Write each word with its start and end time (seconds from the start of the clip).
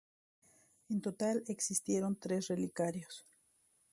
En 0.89 0.99
total 0.99 1.43
existieron 1.45 2.15
tres 2.17 2.47
relicarios. 2.47 3.27